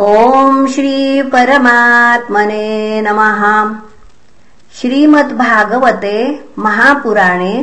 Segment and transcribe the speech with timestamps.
[0.00, 2.56] ॐ श्रीपरमात्मने
[3.02, 3.42] नमः।
[4.78, 6.18] श्रीमद्भागवते
[6.58, 7.54] महापुराणे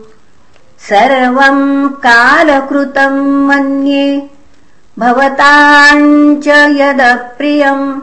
[0.89, 4.38] सर्वम् कालकृतम् मन्ये
[4.99, 8.01] भवताम् च यदप्रियम्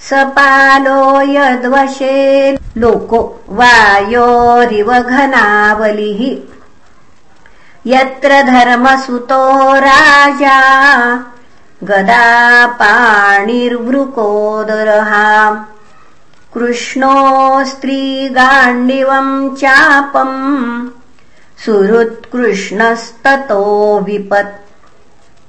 [0.00, 6.22] स पालो यद्वशे लोको वायोरिव घनावलिः।
[7.86, 10.60] यत्र धर्मसुतो राजा
[11.84, 12.72] गदापाणिर्वृकोदरः।
[16.54, 17.14] कृष्णो
[17.64, 20.88] स्त्रीगाण्डिवम् चापम्
[21.64, 23.62] सुहृत्कृष्णस्ततो
[24.00, 24.61] विपत्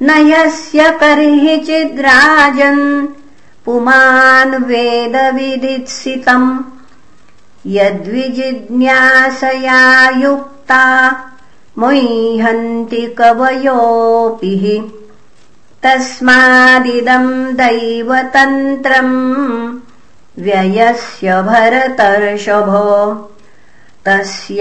[0.06, 2.86] न यस्य कर्हिचिद्राजन्
[3.66, 6.48] पुमान् वेदविदित्सितम्
[7.76, 9.84] यद्विजिज्ञासया
[10.24, 10.82] युक्ता
[11.80, 14.54] मुह्यन्ति कवयोऽपि
[15.84, 19.16] तस्मादिदम् दैवतन्त्रम्
[20.46, 22.84] व्ययस्य भरतर्षभो
[24.08, 24.58] तस्यानुविहितो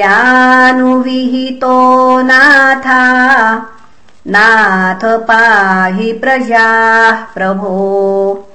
[2.30, 3.02] नाथा
[4.26, 8.48] नाथ पाहि प्रजाः प्रभो।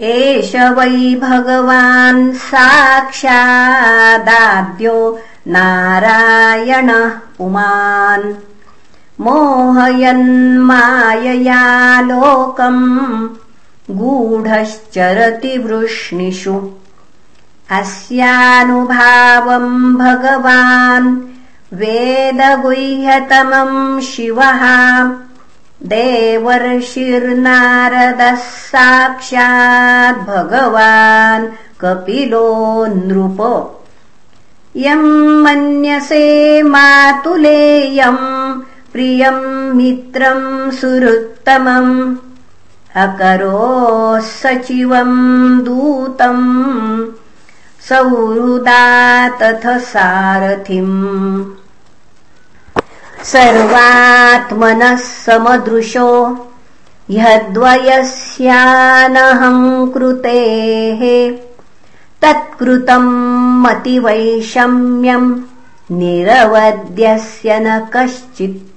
[0.00, 8.34] एष वै भगवान् साक्षादाद्यो नारायणः पुमान्।
[9.20, 13.28] मोहयन्मायया लोकम्
[13.90, 16.70] गूढश्चरति वृष्णिषु।
[17.70, 21.37] अस्यानुभावम् भगवान्
[21.72, 24.62] वेदगुह्यतमम् शिवः।
[25.82, 31.48] देवर्षिर्नारदः साक्षात् भगवान्
[31.80, 33.72] कपिलो नृप।
[34.76, 38.60] यम् मन्यसे मातुलेयम्
[38.92, 42.16] प्रियम् मित्रम् सुहृत्तमम्।
[42.96, 47.06] अकरोः सचिवम् दूतम्
[47.88, 51.57] सौहृदा तथ सारथिम्
[53.24, 56.38] सर्वात्मनः समदृशो
[57.10, 61.34] ह्यद्वयस्यानहम् कृतेः।
[62.22, 65.40] तत्कृतम् मतिवैषम्यम्
[65.90, 68.68] निरवद्यस्य न कश्चित्।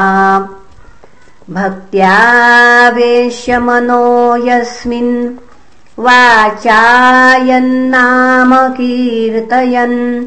[1.54, 5.28] भक्त्यावेश्यमनो यस्मिन्
[5.99, 10.26] वाचायन्नाम कीर्तयन्।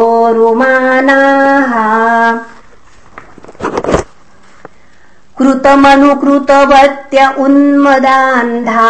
[5.38, 8.88] कृतमनुकृतवत्य उन्मदान्धा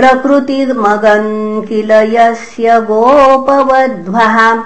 [0.00, 4.62] प्रकृतिर्मगन् किल यस्य गोपवध्वः।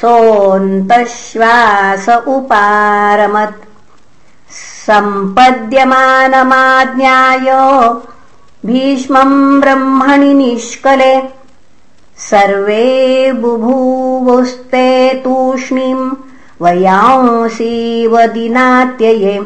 [0.00, 3.64] सोऽन्तश्वास उपारमत्।
[4.86, 7.48] सम्पद्यमानमाज्ञाय
[8.66, 11.14] भीष्मम् ब्रह्मणि निष्कले
[12.30, 14.88] सर्वे बुभूवुस्ते
[15.24, 16.10] तूष्णीम्
[16.60, 19.38] वयांसीवदिनात्यये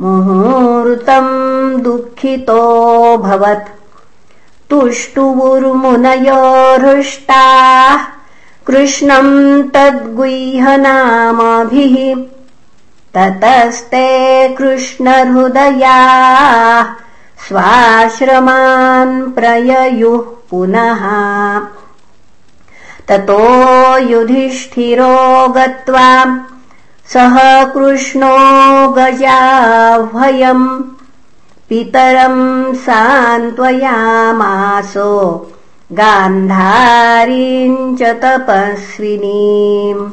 [0.00, 3.68] मुहूर्तम् दुःखितोऽभवत्
[4.70, 8.06] तुष्टुवुर्मुनयो हृष्टाः
[8.66, 12.24] कृष्णम् तद्गुह्यनामभिः।
[13.14, 15.98] ततस्ते कृष्णहृदया
[17.48, 21.02] स्वाश्रमान् प्रययुः पुनः।
[23.08, 26.40] ततो युधिष्ठिरो गत्वा
[27.12, 30.82] सः कृष्णो गजाह्वयम्
[31.68, 35.08] पितरम् सान्त्वयामासो
[37.98, 40.10] च तपस्विनीम्।